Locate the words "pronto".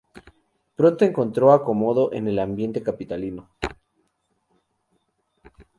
0.75-1.05